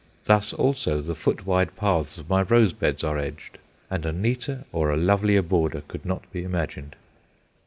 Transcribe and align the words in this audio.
Thus 0.25 0.51
also 0.51 0.99
the 0.99 1.13
foot 1.13 1.45
wide 1.45 1.75
paths 1.75 2.17
of 2.17 2.27
my 2.27 2.41
rose 2.41 2.73
beds 2.73 3.03
are 3.03 3.19
edged; 3.19 3.59
and 3.87 4.03
a 4.03 4.11
neater 4.11 4.63
or 4.71 4.89
a 4.89 4.97
lovelier 4.97 5.43
border 5.43 5.83
could 5.87 6.07
not 6.07 6.23
be 6.31 6.41
imagined. 6.41 6.95